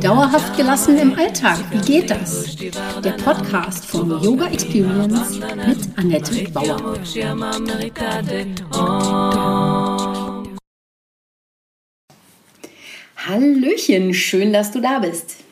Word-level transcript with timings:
Dauerhaft 0.00 0.56
gelassen 0.56 0.96
im 0.96 1.14
Alltag, 1.14 1.58
wie 1.70 1.80
geht 1.80 2.10
das? 2.10 2.56
Der 2.56 3.12
Podcast 3.22 3.84
von 3.84 4.08
Yoga 4.22 4.46
Experience 4.46 5.38
mit 5.38 5.98
Annette 5.98 6.50
Bauer. 6.52 6.94
Hallöchen, 13.16 14.14
schön, 14.14 14.54
dass 14.54 14.72
du 14.72 14.80
da 14.80 15.00
bist. 15.00 15.44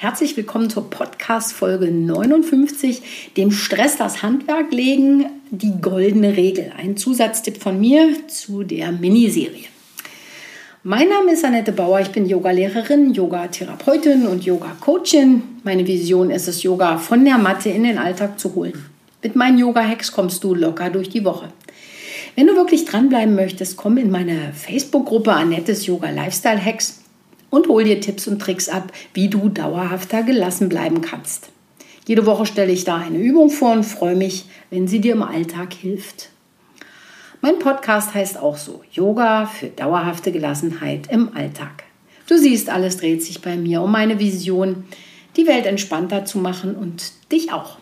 Herzlich 0.00 0.36
willkommen 0.36 0.70
zur 0.70 0.88
Podcast-Folge 0.90 1.90
59, 1.90 3.32
dem 3.36 3.50
Stress 3.50 3.96
das 3.96 4.22
Handwerk 4.22 4.70
legen, 4.70 5.26
die 5.50 5.72
goldene 5.80 6.36
Regel. 6.36 6.70
Ein 6.78 6.96
Zusatztipp 6.96 7.60
von 7.60 7.80
mir 7.80 8.28
zu 8.28 8.62
der 8.62 8.92
Miniserie. 8.92 9.64
Mein 10.84 11.08
Name 11.08 11.32
ist 11.32 11.44
Annette 11.44 11.72
Bauer, 11.72 11.98
ich 11.98 12.10
bin 12.10 12.28
Yogalehrerin, 12.28 13.12
Yogatherapeutin 13.12 14.28
und 14.28 14.44
Yoga-Coachin. 14.44 15.42
Meine 15.64 15.84
Vision 15.84 16.30
ist 16.30 16.46
es, 16.46 16.62
Yoga 16.62 16.98
von 16.98 17.24
der 17.24 17.38
Matte 17.38 17.70
in 17.70 17.82
den 17.82 17.98
Alltag 17.98 18.38
zu 18.38 18.54
holen. 18.54 18.84
Mit 19.24 19.34
meinen 19.34 19.58
Yoga-Hacks 19.58 20.12
kommst 20.12 20.44
du 20.44 20.54
locker 20.54 20.90
durch 20.90 21.08
die 21.08 21.24
Woche. 21.24 21.48
Wenn 22.36 22.46
du 22.46 22.54
wirklich 22.54 22.84
dranbleiben 22.84 23.34
möchtest, 23.34 23.76
komm 23.76 23.98
in 23.98 24.12
meine 24.12 24.52
Facebook-Gruppe 24.54 25.32
Annettes 25.32 25.86
Yoga 25.86 26.10
Lifestyle 26.10 26.64
Hacks 26.64 27.00
und 27.50 27.68
hol 27.68 27.84
dir 27.84 28.00
Tipps 28.00 28.26
und 28.26 28.40
Tricks 28.40 28.68
ab, 28.68 28.92
wie 29.14 29.28
du 29.28 29.48
dauerhafter 29.48 30.22
gelassen 30.22 30.68
bleiben 30.68 31.00
kannst. 31.00 31.50
Jede 32.06 32.24
Woche 32.26 32.46
stelle 32.46 32.72
ich 32.72 32.84
da 32.84 32.96
eine 32.96 33.18
Übung 33.18 33.50
vor 33.50 33.72
und 33.72 33.84
freue 33.84 34.16
mich, 34.16 34.46
wenn 34.70 34.88
sie 34.88 35.00
dir 35.00 35.12
im 35.12 35.22
Alltag 35.22 35.74
hilft. 35.74 36.30
Mein 37.40 37.58
Podcast 37.58 38.14
heißt 38.14 38.38
auch 38.38 38.56
so, 38.56 38.82
Yoga 38.92 39.46
für 39.46 39.66
dauerhafte 39.66 40.32
Gelassenheit 40.32 41.08
im 41.10 41.36
Alltag. 41.36 41.84
Du 42.26 42.36
siehst, 42.36 42.68
alles 42.68 42.96
dreht 42.96 43.22
sich 43.22 43.40
bei 43.40 43.56
mir 43.56 43.82
um 43.82 43.92
meine 43.92 44.18
Vision, 44.18 44.84
die 45.36 45.46
Welt 45.46 45.66
entspannter 45.66 46.24
zu 46.24 46.38
machen 46.38 46.74
und 46.74 47.12
dich 47.30 47.52
auch. 47.52 47.78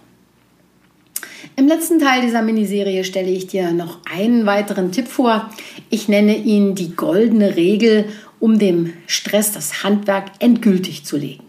Im 1.55 1.69
letzten 1.69 1.99
Teil 1.99 2.23
dieser 2.23 2.43
Miniserie 2.43 3.05
stelle 3.05 3.31
ich 3.31 3.47
dir 3.47 3.71
noch 3.71 4.01
einen 4.13 4.45
weiteren 4.45 4.93
Tipp 4.93 5.09
vor. 5.09 5.51
Ich 5.89 6.09
nenne 6.09 6.37
ihn 6.37 6.75
die 6.75 6.95
goldene 6.95 7.57
Regel 7.57 8.07
um 8.41 8.59
dem 8.59 8.93
Stress 9.07 9.53
das 9.53 9.83
Handwerk 9.83 10.31
endgültig 10.39 11.05
zu 11.05 11.17
legen. 11.17 11.45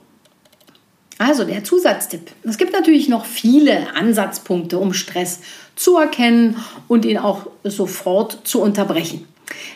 Also 1.20 1.46
der 1.46 1.64
Zusatztipp. 1.64 2.32
Es 2.44 2.58
gibt 2.58 2.74
natürlich 2.74 3.10
noch 3.10 3.26
viele 3.26 3.96
Ansatzpunkte, 3.96 4.78
um 4.78 4.94
Stress 4.94 5.40
zu 5.76 5.98
erkennen 5.98 6.58
und 6.88 7.06
ihn 7.06 7.18
auch 7.18 7.48
sofort 7.64 8.40
zu 8.44 8.62
unterbrechen. 8.62 9.28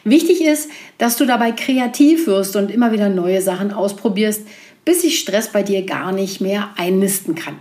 Wichtig 0.03 0.41
ist, 0.41 0.69
dass 0.97 1.17
du 1.17 1.25
dabei 1.25 1.51
kreativ 1.51 2.27
wirst 2.27 2.55
und 2.55 2.69
immer 2.69 2.91
wieder 2.91 3.09
neue 3.09 3.41
Sachen 3.41 3.71
ausprobierst, 3.71 4.45
bis 4.85 5.01
sich 5.01 5.19
Stress 5.19 5.51
bei 5.51 5.63
dir 5.63 5.85
gar 5.85 6.11
nicht 6.11 6.41
mehr 6.41 6.69
einnisten 6.77 7.35
kann. 7.35 7.57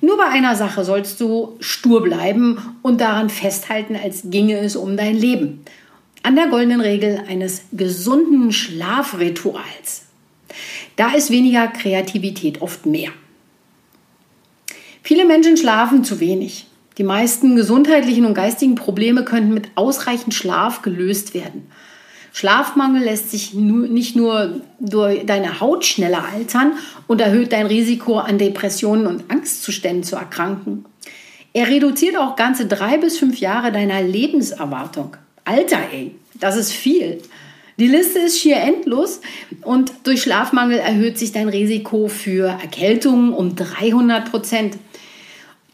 Nur 0.00 0.16
bei 0.16 0.26
einer 0.26 0.56
Sache 0.56 0.84
sollst 0.84 1.20
du 1.20 1.56
stur 1.60 2.02
bleiben 2.02 2.58
und 2.82 3.00
daran 3.00 3.30
festhalten, 3.30 3.96
als 3.96 4.22
ginge 4.24 4.58
es 4.58 4.76
um 4.76 4.96
dein 4.96 5.16
Leben 5.16 5.64
an 6.28 6.36
der 6.36 6.48
goldenen 6.48 6.82
Regel 6.82 7.22
eines 7.26 7.62
gesunden 7.72 8.52
Schlafrituals. 8.52 10.02
Da 10.96 11.14
ist 11.14 11.30
weniger 11.30 11.68
Kreativität 11.68 12.60
oft 12.60 12.84
mehr. 12.84 13.12
Viele 15.02 15.24
Menschen 15.24 15.56
schlafen 15.56 16.04
zu 16.04 16.20
wenig. 16.20 16.66
Die 16.98 17.02
meisten 17.02 17.56
gesundheitlichen 17.56 18.26
und 18.26 18.34
geistigen 18.34 18.74
Probleme 18.74 19.24
könnten 19.24 19.54
mit 19.54 19.70
ausreichend 19.74 20.34
Schlaf 20.34 20.82
gelöst 20.82 21.32
werden. 21.32 21.70
Schlafmangel 22.34 23.04
lässt 23.04 23.30
sich 23.30 23.54
nicht 23.54 24.14
nur 24.14 24.60
durch 24.80 25.24
deine 25.24 25.60
Haut 25.62 25.86
schneller 25.86 26.26
altern 26.30 26.74
und 27.06 27.22
erhöht 27.22 27.54
dein 27.54 27.64
Risiko, 27.64 28.18
an 28.18 28.36
Depressionen 28.36 29.06
und 29.06 29.30
Angstzuständen 29.30 30.02
zu 30.02 30.16
erkranken. 30.16 30.84
Er 31.54 31.68
reduziert 31.68 32.18
auch 32.18 32.36
ganze 32.36 32.66
drei 32.66 32.98
bis 32.98 33.16
fünf 33.18 33.40
Jahre 33.40 33.72
deiner 33.72 34.02
Lebenserwartung. 34.02 35.16
Alter, 35.48 35.80
ey, 35.90 36.14
das 36.34 36.56
ist 36.56 36.72
viel. 36.72 37.22
Die 37.78 37.86
Liste 37.86 38.18
ist 38.18 38.38
schier 38.38 38.58
endlos 38.58 39.22
und 39.62 39.92
durch 40.02 40.20
Schlafmangel 40.20 40.78
erhöht 40.78 41.16
sich 41.16 41.32
dein 41.32 41.48
Risiko 41.48 42.08
für 42.08 42.48
Erkältungen 42.48 43.32
um 43.32 43.56
300 43.56 44.30
Prozent, 44.30 44.76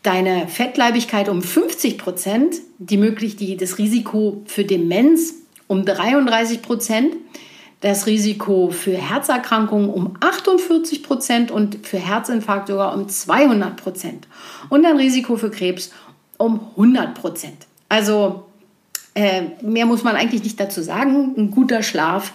deine 0.04 0.46
Fettleibigkeit 0.46 1.28
um 1.28 1.42
50 1.42 1.98
Prozent, 1.98 2.54
die 2.78 2.96
möglich 2.96 3.34
die, 3.34 3.56
das 3.56 3.78
Risiko 3.78 4.42
für 4.46 4.62
Demenz 4.62 5.34
um 5.66 5.84
33 5.84 6.62
Prozent, 6.62 7.16
das 7.80 8.06
Risiko 8.06 8.70
für 8.70 8.96
Herzerkrankungen 8.96 9.90
um 9.90 10.14
48 10.20 11.02
Prozent 11.02 11.50
und 11.50 11.84
für 11.84 11.98
Herzinfarkt 11.98 12.68
sogar 12.68 12.94
um 12.94 13.08
200 13.08 13.76
Prozent. 13.76 14.28
Und 14.68 14.84
dein 14.84 14.98
Risiko 14.98 15.36
für 15.36 15.50
Krebs 15.50 15.90
um 16.38 16.60
100 16.76 17.14
Prozent. 17.14 17.66
Also 17.88 18.44
äh, 19.14 19.42
mehr 19.62 19.86
muss 19.86 20.02
man 20.02 20.16
eigentlich 20.16 20.42
nicht 20.42 20.58
dazu 20.58 20.82
sagen. 20.82 21.34
Ein 21.36 21.50
guter 21.50 21.82
Schlaf 21.82 22.32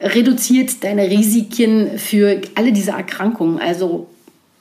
reduziert 0.00 0.82
deine 0.84 1.10
Risiken 1.10 1.98
für 1.98 2.40
alle 2.54 2.72
diese 2.72 2.92
Erkrankungen. 2.92 3.58
Also 3.58 4.08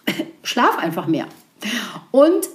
schlaf 0.43 0.77
einfach 0.77 1.07
mehr. 1.07 1.27
Und 2.11 2.47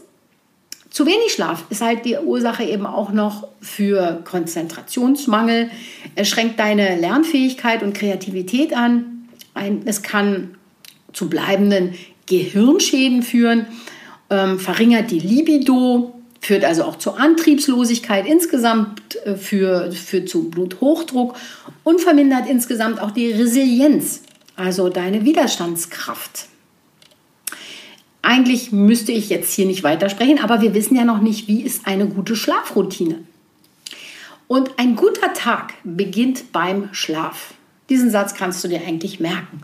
zu 0.91 1.06
wenig 1.06 1.32
Schlaf 1.32 1.65
ist 1.70 1.81
halt 1.81 2.04
die 2.04 2.16
Ursache 2.16 2.62
eben 2.62 2.87
auch 2.87 3.10
noch 3.10 3.48
für 3.60 4.22
Konzentrationsmangel. 4.25 5.71
Es 6.15 6.28
schränkt 6.28 6.60
deine 6.60 6.97
Lernfähigkeit 6.97 7.82
und 7.82 7.94
Kreativität 7.94 8.76
an. 8.76 9.28
es 9.84 10.03
kann 10.03 10.56
zu 11.12 11.28
bleibenden 11.28 11.94
Gehirnschäden 12.26 13.22
führen, 13.22 13.66
ähm, 14.31 14.59
verringert 14.59 15.10
die 15.10 15.19
Libido, 15.19 16.13
führt 16.44 16.65
also 16.65 16.84
auch 16.84 16.97
zur 16.97 17.19
Antriebslosigkeit, 17.19 18.27
insgesamt 18.27 19.16
äh, 19.25 19.37
für, 19.37 19.91
für 19.93 20.25
zu 20.25 20.50
Bluthochdruck 20.50 21.34
und 21.82 22.00
vermindert 22.00 22.49
insgesamt 22.49 23.00
auch 23.00 23.10
die 23.10 23.32
Resilienz, 23.32 24.22
also 24.56 24.88
deine 24.88 25.25
Widerstandskraft. 25.25 26.47
Eigentlich 28.22 28.72
müsste 28.72 29.12
ich 29.12 29.28
jetzt 29.28 29.53
hier 29.53 29.66
nicht 29.66 29.83
weitersprechen, 29.83 30.38
aber 30.38 30.60
wir 30.60 30.75
wissen 30.75 30.97
ja 30.97 31.04
noch 31.04 31.21
nicht, 31.21 31.49
wie 31.49 31.62
ist 31.62 31.87
eine 31.87 32.06
gute 32.06 32.37
Schlafroutine. 32.37 33.21
Und 34.47 34.78
ein 34.78 34.97
guter 34.97 35.33
Tag 35.33 35.75
beginnt 35.84 36.53
beim 36.53 36.88
Schlaf. 36.93 37.54
Diesen 37.91 38.10
Satz 38.10 38.34
kannst 38.34 38.62
du 38.65 38.69
dir 38.69 38.81
eigentlich 38.87 39.21
merken. 39.21 39.60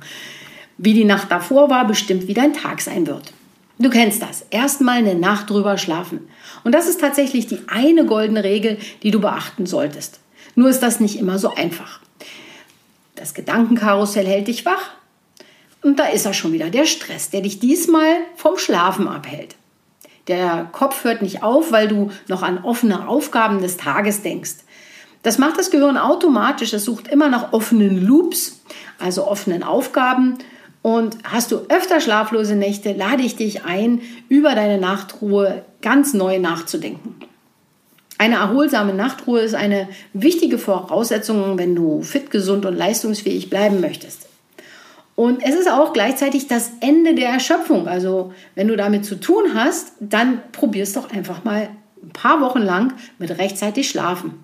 Wie 0.78 0.94
die 0.94 1.04
Nacht 1.04 1.30
davor 1.30 1.70
war, 1.70 1.86
bestimmt 1.86 2.26
wie 2.26 2.34
dein 2.34 2.52
Tag 2.54 2.80
sein 2.80 3.06
wird. 3.06 3.32
Du 3.80 3.88
kennst 3.88 4.20
das. 4.20 4.44
Erstmal 4.50 4.98
eine 4.98 5.14
Nacht 5.14 5.48
drüber 5.48 5.78
schlafen. 5.78 6.28
Und 6.64 6.74
das 6.74 6.86
ist 6.86 7.00
tatsächlich 7.00 7.46
die 7.46 7.60
eine 7.66 8.04
goldene 8.04 8.44
Regel, 8.44 8.76
die 9.02 9.10
du 9.10 9.20
beachten 9.20 9.64
solltest. 9.64 10.20
Nur 10.54 10.68
ist 10.68 10.80
das 10.80 11.00
nicht 11.00 11.18
immer 11.18 11.38
so 11.38 11.54
einfach. 11.54 12.00
Das 13.16 13.32
Gedankenkarussell 13.32 14.26
hält 14.26 14.48
dich 14.48 14.66
wach. 14.66 14.90
Und 15.82 15.98
da 15.98 16.04
ist 16.04 16.26
er 16.26 16.34
schon 16.34 16.52
wieder, 16.52 16.68
der 16.68 16.84
Stress, 16.84 17.30
der 17.30 17.40
dich 17.40 17.58
diesmal 17.58 18.16
vom 18.36 18.58
Schlafen 18.58 19.08
abhält. 19.08 19.56
Der 20.28 20.68
Kopf 20.72 21.04
hört 21.04 21.22
nicht 21.22 21.42
auf, 21.42 21.72
weil 21.72 21.88
du 21.88 22.10
noch 22.28 22.42
an 22.42 22.62
offene 22.62 23.08
Aufgaben 23.08 23.62
des 23.62 23.78
Tages 23.78 24.20
denkst. 24.20 24.56
Das 25.22 25.38
macht 25.38 25.58
das 25.58 25.70
Gehirn 25.70 25.96
automatisch. 25.96 26.74
Es 26.74 26.84
sucht 26.84 27.08
immer 27.08 27.30
nach 27.30 27.54
offenen 27.54 28.06
Loops, 28.06 28.60
also 28.98 29.26
offenen 29.26 29.62
Aufgaben 29.62 30.36
und 30.82 31.18
hast 31.24 31.52
du 31.52 31.60
öfter 31.68 32.00
schlaflose 32.00 32.54
Nächte, 32.56 32.92
lade 32.92 33.22
ich 33.22 33.36
dich 33.36 33.64
ein, 33.64 34.00
über 34.28 34.54
deine 34.54 34.78
Nachtruhe 34.78 35.64
ganz 35.82 36.14
neu 36.14 36.38
nachzudenken. 36.38 37.16
Eine 38.18 38.36
erholsame 38.36 38.92
Nachtruhe 38.92 39.40
ist 39.40 39.54
eine 39.54 39.88
wichtige 40.12 40.58
Voraussetzung, 40.58 41.58
wenn 41.58 41.74
du 41.74 42.02
fit, 42.02 42.30
gesund 42.30 42.66
und 42.66 42.76
leistungsfähig 42.76 43.48
bleiben 43.48 43.80
möchtest. 43.80 44.28
Und 45.16 45.42
es 45.42 45.54
ist 45.54 45.70
auch 45.70 45.92
gleichzeitig 45.92 46.46
das 46.46 46.70
Ende 46.80 47.14
der 47.14 47.28
Erschöpfung. 47.28 47.88
Also 47.88 48.32
wenn 48.54 48.68
du 48.68 48.76
damit 48.76 49.04
zu 49.04 49.20
tun 49.20 49.54
hast, 49.54 49.92
dann 50.00 50.40
probierst 50.52 50.96
doch 50.96 51.10
einfach 51.10 51.44
mal 51.44 51.68
ein 52.02 52.10
paar 52.10 52.40
Wochen 52.40 52.60
lang 52.60 52.94
mit 53.18 53.30
rechtzeitig 53.36 53.88
schlafen. 53.88 54.42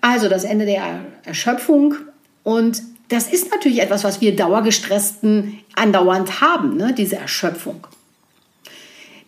Also 0.00 0.28
das 0.28 0.44
Ende 0.44 0.66
der 0.66 1.00
Erschöpfung 1.24 1.94
und 2.42 2.82
das 3.08 3.32
ist 3.32 3.50
natürlich 3.50 3.80
etwas, 3.80 4.04
was 4.04 4.20
wir 4.20 4.34
Dauergestressten 4.34 5.58
andauernd 5.74 6.40
haben, 6.40 6.76
ne? 6.76 6.94
diese 6.96 7.16
Erschöpfung. 7.16 7.86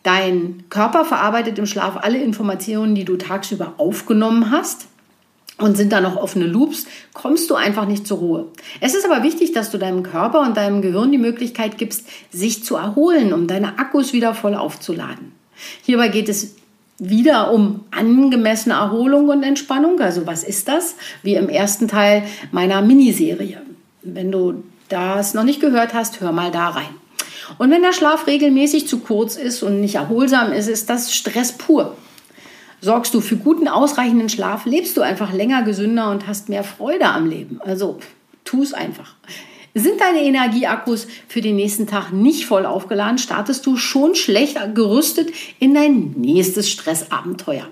Dein 0.02 0.64
Körper 0.70 1.04
verarbeitet 1.04 1.58
im 1.58 1.66
Schlaf 1.66 1.96
alle 2.00 2.18
Informationen, 2.18 2.94
die 2.94 3.04
du 3.04 3.16
tagsüber 3.16 3.74
aufgenommen 3.78 4.50
hast. 4.50 4.86
Und 5.60 5.76
sind 5.76 5.92
da 5.92 6.00
noch 6.00 6.16
offene 6.16 6.46
Loops, 6.46 6.86
kommst 7.14 7.50
du 7.50 7.56
einfach 7.56 7.84
nicht 7.84 8.06
zur 8.06 8.18
Ruhe. 8.18 8.44
Es 8.80 8.94
ist 8.94 9.04
aber 9.04 9.24
wichtig, 9.24 9.50
dass 9.50 9.72
du 9.72 9.78
deinem 9.78 10.04
Körper 10.04 10.42
und 10.42 10.56
deinem 10.56 10.82
Gehirn 10.82 11.10
die 11.10 11.18
Möglichkeit 11.18 11.78
gibst, 11.78 12.06
sich 12.30 12.62
zu 12.62 12.76
erholen, 12.76 13.32
um 13.32 13.48
deine 13.48 13.76
Akkus 13.76 14.12
wieder 14.12 14.34
voll 14.34 14.54
aufzuladen. 14.54 15.32
Hierbei 15.82 16.10
geht 16.10 16.28
es 16.28 16.54
wieder 16.98 17.52
um 17.52 17.84
angemessene 17.90 18.76
Erholung 18.76 19.28
und 19.30 19.42
Entspannung. 19.42 20.00
Also 20.00 20.28
was 20.28 20.44
ist 20.44 20.68
das? 20.68 20.94
Wie 21.24 21.34
im 21.34 21.48
ersten 21.48 21.88
Teil 21.88 22.22
meiner 22.52 22.80
Miniserie. 22.80 23.60
Wenn 24.02 24.30
du 24.30 24.64
das 24.88 25.34
noch 25.34 25.44
nicht 25.44 25.60
gehört 25.60 25.94
hast, 25.94 26.20
hör 26.20 26.32
mal 26.32 26.50
da 26.50 26.68
rein. 26.68 26.94
Und 27.58 27.70
wenn 27.70 27.82
der 27.82 27.92
Schlaf 27.92 28.26
regelmäßig 28.26 28.86
zu 28.86 29.00
kurz 29.00 29.36
ist 29.36 29.62
und 29.62 29.80
nicht 29.80 29.94
erholsam 29.94 30.52
ist, 30.52 30.68
ist 30.68 30.90
das 30.90 31.14
Stress 31.14 31.52
pur. 31.52 31.96
Sorgst 32.80 33.12
du 33.14 33.20
für 33.20 33.36
guten, 33.36 33.66
ausreichenden 33.66 34.28
Schlaf, 34.28 34.64
lebst 34.64 34.96
du 34.96 35.00
einfach 35.00 35.32
länger 35.32 35.62
gesünder 35.62 36.10
und 36.10 36.26
hast 36.26 36.48
mehr 36.48 36.62
Freude 36.62 37.06
am 37.06 37.26
Leben. 37.26 37.60
Also 37.64 37.98
tu 38.44 38.62
es 38.62 38.72
einfach. 38.72 39.14
Sind 39.74 40.00
deine 40.00 40.22
Energieakkus 40.22 41.06
für 41.28 41.40
den 41.40 41.56
nächsten 41.56 41.86
Tag 41.86 42.12
nicht 42.12 42.46
voll 42.46 42.66
aufgeladen, 42.66 43.18
startest 43.18 43.66
du 43.66 43.76
schon 43.76 44.14
schlecht 44.14 44.58
gerüstet 44.74 45.30
in 45.58 45.74
dein 45.74 46.12
nächstes 46.16 46.70
Stressabenteuer. 46.70 47.68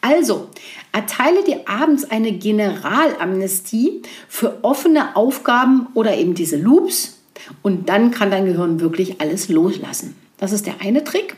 Also, 0.00 0.48
erteile 0.92 1.44
dir 1.44 1.68
abends 1.68 2.10
eine 2.10 2.32
Generalamnestie 2.32 4.02
für 4.28 4.58
offene 4.62 5.16
Aufgaben 5.16 5.86
oder 5.94 6.16
eben 6.16 6.34
diese 6.34 6.56
Loops 6.56 7.18
und 7.62 7.88
dann 7.88 8.10
kann 8.10 8.30
dein 8.30 8.46
Gehirn 8.46 8.80
wirklich 8.80 9.20
alles 9.20 9.48
loslassen. 9.48 10.16
Das 10.38 10.52
ist 10.52 10.66
der 10.66 10.80
eine 10.80 11.04
Trick. 11.04 11.36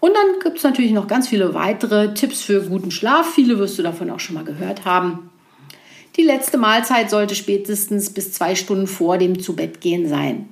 Und 0.00 0.14
dann 0.14 0.40
gibt 0.42 0.58
es 0.58 0.64
natürlich 0.64 0.92
noch 0.92 1.06
ganz 1.06 1.28
viele 1.28 1.54
weitere 1.54 2.12
Tipps 2.12 2.42
für 2.42 2.62
guten 2.62 2.90
Schlaf. 2.90 3.34
Viele 3.34 3.58
wirst 3.58 3.78
du 3.78 3.82
davon 3.82 4.10
auch 4.10 4.20
schon 4.20 4.34
mal 4.34 4.44
gehört 4.44 4.84
haben. 4.84 5.30
Die 6.16 6.22
letzte 6.22 6.58
Mahlzeit 6.58 7.08
sollte 7.08 7.34
spätestens 7.34 8.10
bis 8.10 8.32
zwei 8.32 8.54
Stunden 8.54 8.86
vor 8.86 9.16
dem 9.16 9.40
Zubettgehen 9.40 10.08
sein. 10.08 10.48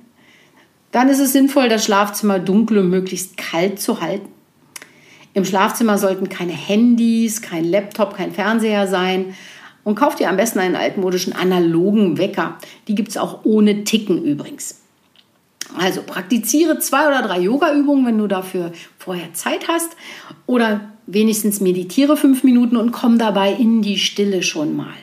Dann 0.91 1.09
ist 1.09 1.19
es 1.19 1.33
sinnvoll, 1.33 1.69
das 1.69 1.85
Schlafzimmer 1.85 2.39
dunkel 2.39 2.79
und 2.79 2.89
möglichst 2.89 3.37
kalt 3.37 3.79
zu 3.79 4.01
halten. 4.01 4.29
Im 5.33 5.45
Schlafzimmer 5.45 5.97
sollten 5.97 6.29
keine 6.29 6.53
Handys, 6.53 7.41
kein 7.41 7.63
Laptop, 7.63 8.15
kein 8.15 8.31
Fernseher 8.31 8.87
sein. 8.87 9.35
Und 9.83 9.95
kauf 9.95 10.15
dir 10.15 10.29
am 10.29 10.37
besten 10.37 10.59
einen 10.59 10.75
altmodischen 10.75 11.33
analogen 11.33 12.17
Wecker. 12.17 12.57
Die 12.87 12.95
gibt 12.95 13.09
es 13.09 13.17
auch 13.17 13.45
ohne 13.45 13.83
Ticken 13.83 14.23
übrigens. 14.23 14.81
Also 15.77 16.01
praktiziere 16.03 16.79
zwei 16.79 17.07
oder 17.07 17.21
drei 17.21 17.39
Yoga-Übungen, 17.39 18.05
wenn 18.05 18.17
du 18.17 18.27
dafür 18.27 18.73
vorher 18.97 19.33
Zeit 19.33 19.67
hast. 19.67 19.95
Oder 20.45 20.91
wenigstens 21.07 21.61
meditiere 21.61 22.17
fünf 22.17 22.43
Minuten 22.43 22.75
und 22.75 22.91
komm 22.91 23.17
dabei 23.17 23.53
in 23.53 23.81
die 23.81 23.97
Stille 23.97 24.43
schon 24.43 24.75
mal. 24.75 24.93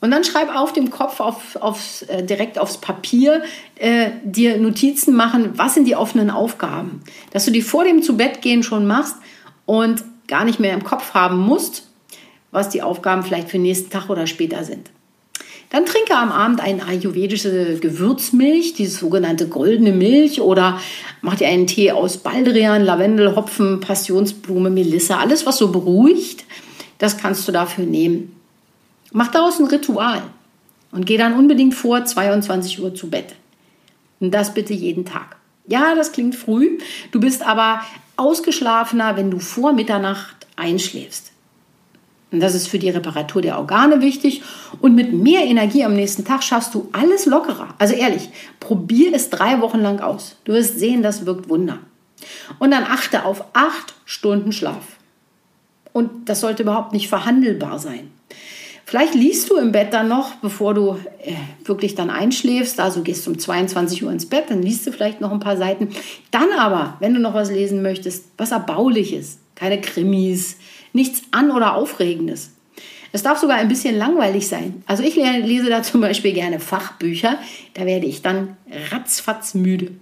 Und 0.00 0.10
dann 0.10 0.24
schreib 0.24 0.54
auf 0.54 0.72
dem 0.72 0.90
Kopf 0.90 1.20
auf, 1.20 1.56
aufs, 1.56 2.02
äh, 2.02 2.22
direkt 2.24 2.58
aufs 2.58 2.78
Papier 2.78 3.42
äh, 3.76 4.10
dir 4.24 4.58
Notizen 4.58 5.14
machen, 5.14 5.50
was 5.56 5.74
sind 5.74 5.86
die 5.86 5.96
offenen 5.96 6.30
Aufgaben. 6.30 7.02
Dass 7.32 7.44
du 7.44 7.50
die 7.50 7.62
vor 7.62 7.84
dem 7.84 8.02
Zubettgehen 8.02 8.62
schon 8.62 8.86
machst 8.86 9.16
und 9.66 10.02
gar 10.26 10.44
nicht 10.44 10.58
mehr 10.58 10.72
im 10.72 10.84
Kopf 10.84 11.12
haben 11.12 11.38
musst, 11.38 11.88
was 12.50 12.70
die 12.70 12.82
Aufgaben 12.82 13.22
vielleicht 13.22 13.48
für 13.48 13.58
den 13.58 13.62
nächsten 13.62 13.90
Tag 13.90 14.08
oder 14.08 14.26
später 14.26 14.64
sind. 14.64 14.90
Dann 15.70 15.86
trinke 15.86 16.16
am 16.16 16.32
Abend 16.32 16.60
eine 16.60 16.84
ayurvedische 16.84 17.78
Gewürzmilch, 17.80 18.74
die 18.74 18.86
sogenannte 18.86 19.48
goldene 19.48 19.92
Milch, 19.92 20.40
oder 20.40 20.80
mach 21.20 21.36
dir 21.36 21.46
einen 21.46 21.68
Tee 21.68 21.92
aus 21.92 22.16
Baldrian, 22.16 22.84
Lavendel, 22.84 23.36
Hopfen, 23.36 23.78
Passionsblume, 23.78 24.70
Melisse, 24.70 25.16
alles, 25.18 25.46
was 25.46 25.58
so 25.58 25.70
beruhigt, 25.70 26.44
das 26.98 27.18
kannst 27.18 27.46
du 27.46 27.52
dafür 27.52 27.84
nehmen. 27.84 28.39
Mach 29.12 29.28
daraus 29.28 29.58
ein 29.58 29.66
Ritual 29.66 30.22
und 30.92 31.06
geh 31.06 31.16
dann 31.16 31.34
unbedingt 31.34 31.74
vor 31.74 32.04
22 32.04 32.80
Uhr 32.80 32.94
zu 32.94 33.10
Bett. 33.10 33.34
Und 34.20 34.32
das 34.32 34.54
bitte 34.54 34.72
jeden 34.72 35.04
Tag. 35.04 35.36
Ja, 35.66 35.94
das 35.94 36.12
klingt 36.12 36.34
früh. 36.34 36.78
Du 37.10 37.20
bist 37.20 37.42
aber 37.42 37.82
ausgeschlafener, 38.16 39.16
wenn 39.16 39.30
du 39.30 39.38
vor 39.38 39.72
Mitternacht 39.72 40.46
einschläfst. 40.56 41.32
Und 42.32 42.40
das 42.40 42.54
ist 42.54 42.68
für 42.68 42.78
die 42.78 42.90
Reparatur 42.90 43.42
der 43.42 43.58
Organe 43.58 44.00
wichtig. 44.00 44.42
Und 44.80 44.94
mit 44.94 45.12
mehr 45.12 45.44
Energie 45.44 45.84
am 45.84 45.94
nächsten 45.94 46.24
Tag 46.24 46.44
schaffst 46.44 46.74
du 46.74 46.88
alles 46.92 47.26
lockerer. 47.26 47.74
Also 47.78 47.94
ehrlich, 47.94 48.30
probier 48.60 49.12
es 49.14 49.30
drei 49.30 49.60
Wochen 49.60 49.80
lang 49.80 50.00
aus. 50.00 50.36
Du 50.44 50.52
wirst 50.52 50.78
sehen, 50.78 51.02
das 51.02 51.26
wirkt 51.26 51.48
Wunder. 51.48 51.78
Und 52.58 52.70
dann 52.70 52.84
achte 52.84 53.24
auf 53.24 53.44
acht 53.52 53.94
Stunden 54.04 54.52
Schlaf. 54.52 54.98
Und 55.92 56.28
das 56.28 56.40
sollte 56.40 56.62
überhaupt 56.62 56.92
nicht 56.92 57.08
verhandelbar 57.08 57.78
sein. 57.80 58.12
Vielleicht 58.90 59.14
liest 59.14 59.48
du 59.48 59.56
im 59.56 59.70
Bett 59.70 59.92
dann 59.92 60.08
noch, 60.08 60.34
bevor 60.42 60.74
du 60.74 60.98
äh, 61.22 61.34
wirklich 61.64 61.94
dann 61.94 62.10
einschläfst. 62.10 62.80
Also 62.80 63.02
gehst 63.02 63.28
um 63.28 63.38
22 63.38 64.02
Uhr 64.02 64.10
ins 64.10 64.26
Bett, 64.26 64.46
dann 64.48 64.64
liest 64.64 64.84
du 64.84 64.90
vielleicht 64.90 65.20
noch 65.20 65.30
ein 65.30 65.38
paar 65.38 65.56
Seiten. 65.56 65.90
Dann 66.32 66.50
aber, 66.58 66.96
wenn 66.98 67.14
du 67.14 67.20
noch 67.20 67.32
was 67.32 67.52
lesen 67.52 67.82
möchtest, 67.82 68.24
was 68.36 68.50
erbauliches, 68.50 69.38
keine 69.54 69.80
Krimis, 69.80 70.56
nichts 70.92 71.22
an- 71.30 71.52
oder 71.52 71.76
aufregendes. 71.76 72.50
Es 73.12 73.22
darf 73.22 73.38
sogar 73.38 73.58
ein 73.58 73.68
bisschen 73.68 73.96
langweilig 73.96 74.48
sein. 74.48 74.82
Also 74.88 75.04
ich 75.04 75.14
lese 75.14 75.70
da 75.70 75.84
zum 75.84 76.00
Beispiel 76.00 76.32
gerne 76.32 76.58
Fachbücher. 76.58 77.38
Da 77.74 77.86
werde 77.86 78.06
ich 78.06 78.22
dann 78.22 78.56
ratzfatz 78.90 79.54
müde. 79.54 79.92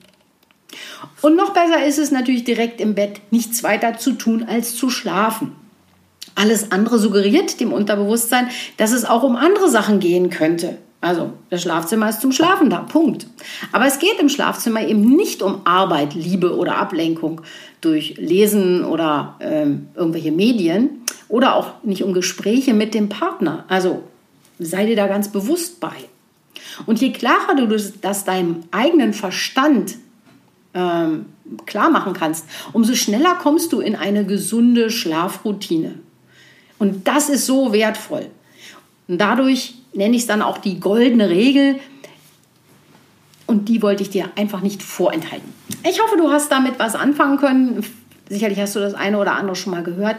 Und 1.21 1.37
noch 1.37 1.53
besser 1.53 1.85
ist 1.85 1.99
es 1.99 2.11
natürlich 2.11 2.45
direkt 2.45 2.81
im 2.81 2.95
Bett 2.95 3.21
nichts 3.33 3.63
weiter 3.63 3.99
zu 3.99 4.13
tun, 4.13 4.45
als 4.49 4.75
zu 4.77 4.89
schlafen. 4.89 5.53
Alles 6.39 6.71
andere 6.71 7.01
suggeriert 7.01 7.59
dem 7.59 7.73
Unterbewusstsein, 7.73 8.47
dass 8.77 8.93
es 8.93 9.05
auch 9.05 9.25
um 9.25 9.35
andere 9.35 9.69
Sachen 9.69 9.99
gehen 9.99 10.31
könnte. 10.31 10.79
Also 11.01 11.33
das 11.51 11.63
Schlafzimmer 11.63 12.09
ist 12.09 12.21
zum 12.21 12.31
Schlafen 12.31 12.71
da, 12.71 12.79
Punkt. 12.79 13.27
Aber 13.73 13.87
es 13.87 13.99
geht 13.99 14.21
im 14.21 14.29
Schlafzimmer 14.29 14.87
eben 14.87 15.17
nicht 15.17 15.43
um 15.43 15.63
Arbeit, 15.65 16.15
Liebe 16.15 16.57
oder 16.57 16.77
Ablenkung 16.77 17.41
durch 17.81 18.15
Lesen 18.19 18.85
oder 18.85 19.35
ähm, 19.41 19.89
irgendwelche 19.97 20.31
Medien 20.31 21.03
oder 21.29 21.57
auch 21.57 21.83
nicht 21.83 22.05
um 22.05 22.15
Gespräche 22.15 22.73
mit 22.73 22.95
dem 22.95 23.09
Partner. 23.09 23.65
Also 23.67 24.05
sei 24.61 24.87
dir 24.87 24.97
da 24.97 25.09
ganz 25.09 25.33
bewusst 25.33 25.81
bei. 25.81 25.95
Und 26.87 27.01
je 27.01 27.11
klarer 27.11 27.57
du 27.57 27.67
das 27.67 28.25
deinem 28.25 28.63
eigenen 28.71 29.13
Verstand 29.13 29.97
ähm, 30.73 31.27
klar 31.67 31.91
machen 31.91 32.13
kannst, 32.13 32.47
umso 32.73 32.95
schneller 32.95 33.35
kommst 33.35 33.73
du 33.73 33.81
in 33.81 33.97
eine 33.97 34.25
gesunde 34.25 34.91
Schlafroutine. 34.91 35.95
Und 36.79 37.07
das 37.09 37.29
ist 37.29 37.47
so 37.47 37.73
wertvoll. 37.73 38.27
Und 39.09 39.19
dadurch 39.19 39.75
nenne 39.93 40.15
ich 40.15 40.23
es 40.23 40.29
dann 40.29 40.43
auch 40.43 40.59
die 40.59 40.81
goldene 40.81 41.29
Regel. 41.29 41.81
Und 43.47 43.69
die 43.69 43.83
wollte 43.83 44.03
ich 44.03 44.11
dir 44.11 44.31
einfach 44.37 44.61
nicht 44.61 44.83
vorenthalten. 44.83 45.53
Ich 45.89 46.03
hoffe, 46.03 46.17
du 46.17 46.31
hast 46.31 46.53
damit 46.53 46.79
was 46.79 46.95
anfangen 46.95 47.39
können. 47.39 47.85
Sicherlich 48.29 48.61
hast 48.61 48.77
du 48.77 48.81
das 48.81 48.95
eine 48.95 49.19
oder 49.19 49.33
andere 49.33 49.57
schon 49.57 49.73
mal 49.73 49.83
gehört. 49.83 50.17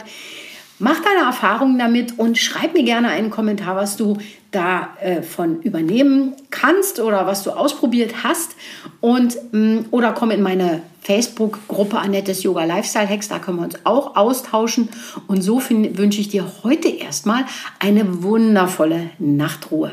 Mach 0.82 1.00
deine 1.00 1.26
Erfahrungen 1.26 1.78
damit 1.78 2.18
und 2.18 2.38
schreib 2.38 2.72
mir 2.72 2.82
gerne 2.82 3.08
einen 3.08 3.28
Kommentar, 3.28 3.76
was 3.76 3.98
du 3.98 4.16
davon 4.50 5.60
äh, 5.62 5.66
übernehmen 5.66 6.32
kannst 6.48 7.00
oder 7.00 7.26
was 7.26 7.42
du 7.42 7.50
ausprobiert 7.50 8.24
hast. 8.24 8.56
Und, 9.00 9.36
mm, 9.52 9.80
oder 9.90 10.12
komm 10.12 10.30
in 10.30 10.40
meine 10.40 10.80
Facebook-Gruppe 11.02 11.98
Annettes 11.98 12.42
Yoga 12.44 12.64
Lifestyle 12.64 13.08
Hacks, 13.08 13.28
da 13.28 13.38
können 13.38 13.58
wir 13.58 13.64
uns 13.64 13.76
auch 13.84 14.16
austauschen. 14.16 14.88
Und 15.26 15.42
so 15.42 15.60
wünsche 15.68 16.22
ich 16.22 16.30
dir 16.30 16.50
heute 16.64 16.88
erstmal 16.88 17.44
eine 17.78 18.22
wundervolle 18.22 19.10
Nachtruhe. 19.18 19.92